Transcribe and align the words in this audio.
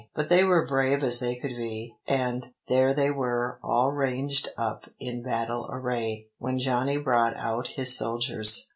But 0.15 0.29
they 0.29 0.43
were 0.43 0.65
brave 0.65 1.03
as 1.03 1.19
they 1.19 1.35
could 1.35 1.55
be, 1.55 1.95
and 2.07 2.51
there 2.67 2.91
they 2.91 3.11
were 3.11 3.59
all 3.61 3.91
ranged 3.91 4.49
up 4.57 4.89
in 4.99 5.21
battle 5.21 5.69
array 5.71 6.27
when 6.39 6.57
Johnny 6.57 6.97
brought 6.97 7.37
out 7.37 7.67
his 7.67 7.95
soldiers. 7.95 8.67